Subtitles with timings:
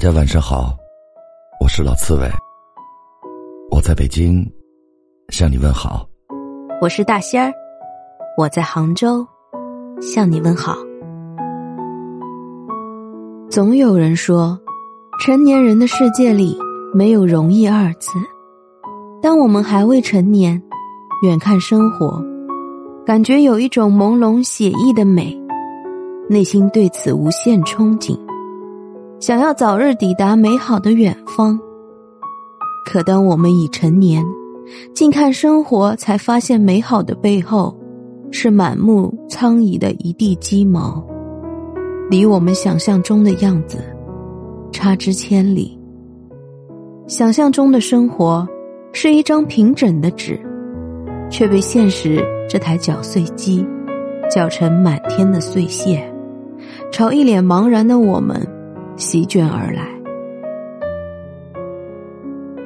[0.00, 0.76] 大家晚上好，
[1.60, 2.30] 我是老刺猬，
[3.68, 4.48] 我在北京
[5.30, 6.08] 向你问好。
[6.80, 7.52] 我是大仙儿，
[8.36, 9.26] 我在杭州
[10.00, 10.76] 向你问好。
[13.50, 14.56] 总有人说，
[15.18, 16.56] 成年人的世界里
[16.94, 18.12] 没有容易二字。
[19.20, 20.62] 当我们还未成年，
[21.24, 22.22] 远看生活，
[23.04, 25.36] 感觉有一种朦胧写意的美，
[26.28, 28.16] 内心对此无限憧憬。
[29.20, 31.58] 想要早日抵达美好的远方，
[32.86, 34.24] 可当我们已成年，
[34.94, 37.76] 近看生活，才发现美好的背后，
[38.30, 41.04] 是满目苍夷的一地鸡毛，
[42.08, 43.78] 离我们想象中的样子
[44.70, 45.76] 差之千里。
[47.08, 48.46] 想象中的生活
[48.92, 50.38] 是一张平整的纸，
[51.28, 53.66] 却被现实这台搅碎机
[54.30, 56.08] 搅成满天的碎屑，
[56.92, 58.46] 朝一脸茫然的我们。
[58.98, 59.86] 席卷而来，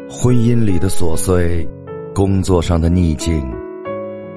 [0.08, 1.68] 婚姻里的琐碎，
[2.14, 3.46] 工作上的逆境，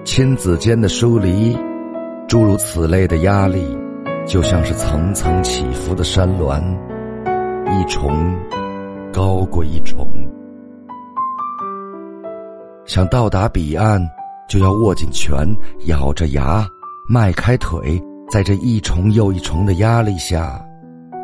[0.04, 1.58] 亲子间的疏离，
[2.28, 3.66] 诸如此类的压力，
[4.28, 6.62] 就像是层层起伏的山峦，
[7.72, 8.12] 一重
[9.14, 10.06] 高过一重。
[12.84, 14.02] 想到达彼岸，
[14.50, 15.48] 就要握紧拳，
[15.86, 16.68] 咬着牙，
[17.08, 20.62] 迈开腿，在这一重又一重的压力下。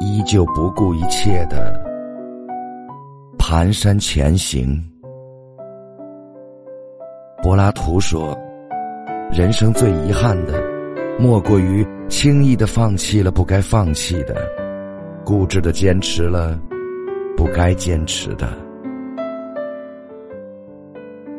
[0.04, 1.80] 依旧不顾一切的
[3.38, 4.84] 蹒跚前行。
[7.44, 8.36] 柏拉图说
[9.32, 10.60] ：“人生最遗憾的，
[11.20, 14.36] 莫过于轻易的放弃了不该放弃的，
[15.24, 16.60] 固执的坚持了
[17.38, 18.52] 不该坚持的。”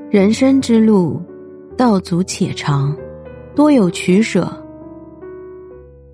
[0.08, 1.20] 人生之路，
[1.76, 2.96] 道阻且长，
[3.56, 4.48] 多有取舍。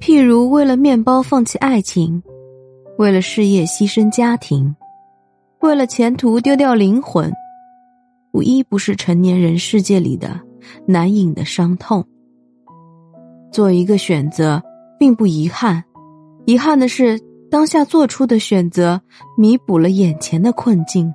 [0.00, 2.22] 譬如为了面包放弃爱情。
[2.98, 4.74] 为了事业牺牲家庭，
[5.60, 7.32] 为了前途丢掉灵魂，
[8.32, 10.40] 无一不是成年人世界里的
[10.84, 12.04] 难隐的伤痛。
[13.52, 14.60] 做一个选择
[14.98, 15.84] 并不遗憾，
[16.44, 19.00] 遗憾的是当下做出的选择
[19.36, 21.14] 弥补了眼前的困境，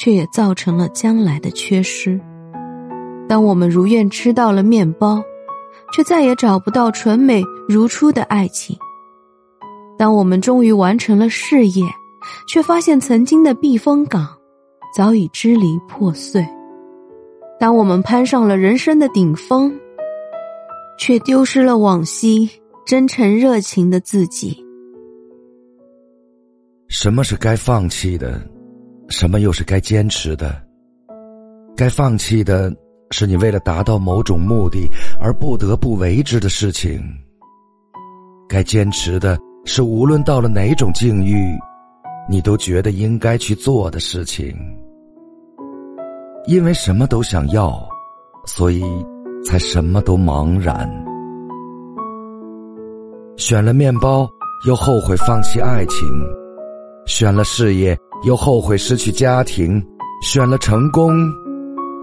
[0.00, 2.20] 却也造成了将来的缺失。
[3.28, 5.22] 当我们如愿吃到了面包，
[5.94, 8.76] 却再也找不到纯美如初的爱情。
[9.96, 11.84] 当我们终于完成了事业，
[12.48, 14.26] 却发现曾经的避风港
[14.96, 16.42] 早已支离破碎；
[17.60, 19.72] 当我们攀上了人生的顶峰，
[20.98, 22.48] 却丢失了往昔
[22.84, 24.62] 真诚热情的自己。
[26.88, 28.40] 什么是该放弃的？
[29.08, 30.60] 什么又是该坚持的？
[31.76, 32.74] 该放弃的
[33.10, 34.88] 是你为了达到某种目的
[35.20, 37.00] 而不得不为之的事情；
[38.48, 39.38] 该坚持的。
[39.64, 41.58] 是无论到了哪种境遇，
[42.28, 44.54] 你都觉得应该去做的事情。
[46.46, 47.82] 因为什么都想要，
[48.44, 48.84] 所以
[49.44, 50.88] 才什么都茫然。
[53.36, 54.28] 选了面包，
[54.66, 56.06] 又后悔放弃爱情；
[57.06, 59.80] 选了事业，又后悔失去家庭；
[60.22, 61.10] 选了成功，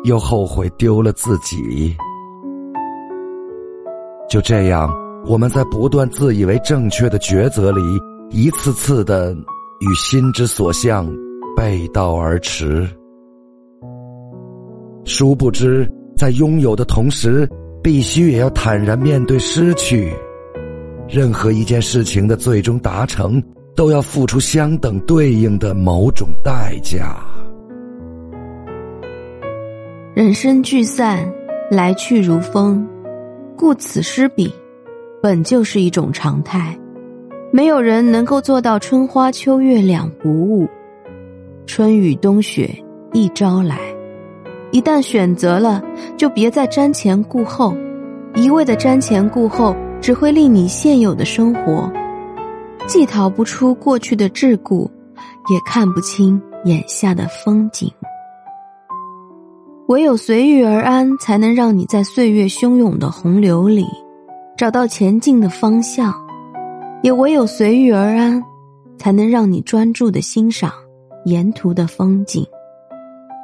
[0.03, 1.95] 又后悔丢了自己。
[4.27, 4.91] 就这样。
[5.25, 7.81] 我们在不断自以为正确的抉择里，
[8.31, 9.33] 一次次的
[9.79, 11.07] 与心之所向
[11.55, 12.87] 背道而驰。
[15.05, 15.87] 殊不知，
[16.17, 17.47] 在拥有的同时，
[17.83, 20.11] 必须也要坦然面对失去。
[21.07, 23.41] 任何一件事情的最终达成，
[23.75, 27.17] 都要付出相等对应的某种代价。
[30.13, 31.31] 人生聚散，
[31.69, 32.87] 来去如风，
[33.55, 34.51] 故此失彼。
[35.21, 36.75] 本就是一种常态，
[37.51, 40.67] 没有人能够做到春花秋月两不误，
[41.67, 42.75] 春雨冬雪
[43.13, 43.77] 一朝来。
[44.71, 45.79] 一旦选择了，
[46.17, 47.77] 就别再瞻前顾后，
[48.33, 51.91] 一味的瞻前顾后，只会令你现有的生活
[52.87, 54.89] 既逃不出过去的桎梏，
[55.53, 57.91] 也看不清眼下的风景。
[59.87, 63.85] 唯有随遇而安，才能让你在岁月汹涌的洪流里。
[64.61, 66.13] 找到前进的方向，
[67.01, 68.39] 也唯有随遇而安，
[68.95, 70.71] 才能让你专注的欣赏
[71.25, 72.45] 沿途的风景，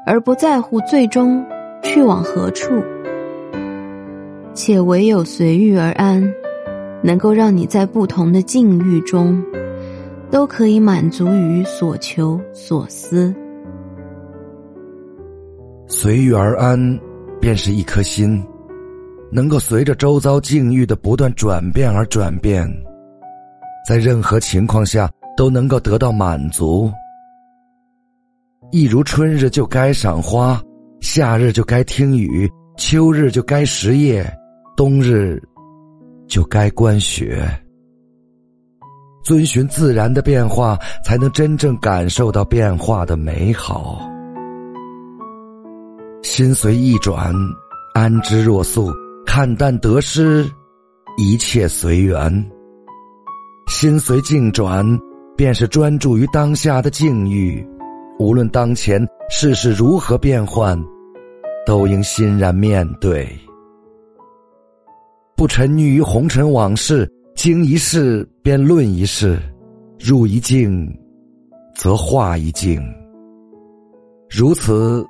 [0.06, 1.44] 而不在乎最终
[1.82, 2.72] 去往何处。
[4.54, 6.24] 且唯有随遇而安，
[7.02, 9.44] 能够让你在不同的境遇中，
[10.30, 13.34] 都可以满足于所求所思。
[15.88, 16.78] 随遇而安，
[17.42, 18.40] 便是一颗心。
[19.32, 22.68] 能够随着周遭境遇的不断转变而转变，
[23.88, 26.92] 在任何情况下都能够得到满足。
[28.72, 30.62] 一如春日就该赏花，
[31.02, 34.30] 夏日就该听雨，秋日就该食叶，
[34.76, 35.42] 冬日
[36.28, 37.48] 就该观雪。
[39.24, 44.10] 遵循自然的变化，才能真正感受到变化的美好。
[46.24, 47.34] 心随意转，
[47.94, 48.92] 安之若素，
[49.28, 50.50] 看淡得失，
[51.18, 52.52] 一切随缘。
[53.68, 54.84] 心随境转，
[55.36, 57.64] 便是专注于当下的境遇。
[58.18, 60.82] 无论当前世事如何变幻，
[61.68, 63.30] 都应欣然面对，
[65.36, 67.08] 不沉溺于红尘往事。
[67.36, 69.40] 经一事便论一事，
[70.00, 70.92] 入一境，
[71.76, 72.82] 则化一境。
[74.28, 75.06] 如此，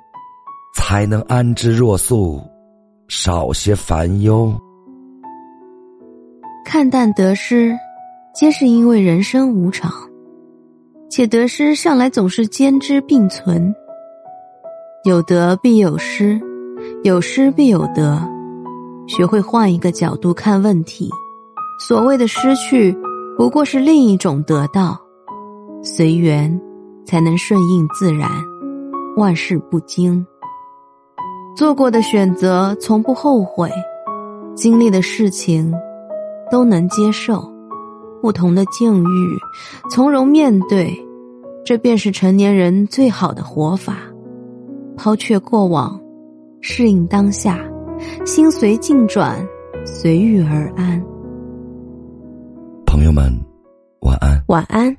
[0.74, 2.42] 才能安之若素，
[3.08, 4.52] 少些烦忧。
[6.62, 7.74] 看淡得失，
[8.34, 9.90] 皆是因为人生无常，
[11.10, 13.74] 且得失向来总是兼之并存。
[15.04, 16.38] 有得必有失，
[17.02, 18.20] 有失必有得。
[19.06, 21.08] 学会换一个角度看问题。
[21.80, 22.94] 所谓的失去，
[23.38, 25.00] 不过是另一种得到。
[25.82, 26.60] 随缘，
[27.06, 28.30] 才能顺应自然，
[29.16, 30.26] 万事不惊。
[31.58, 33.68] 做过的选择从不后悔，
[34.54, 35.74] 经历的事情
[36.52, 37.52] 都能接受。
[38.22, 39.38] 不同的境遇，
[39.90, 40.96] 从容面对，
[41.64, 43.96] 这便是成年人最好的活法。
[44.96, 46.00] 抛却过往，
[46.60, 47.58] 适应当下，
[48.24, 49.44] 心随境转，
[49.84, 51.04] 随遇而安。
[52.86, 53.32] 朋友们，
[54.02, 54.40] 晚安。
[54.46, 54.96] 晚安。